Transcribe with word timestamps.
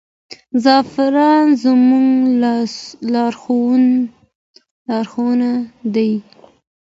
زعفران 0.63 1.45
زموږ 1.61 2.07
لارښود 3.13 5.41
دی. 5.95 6.11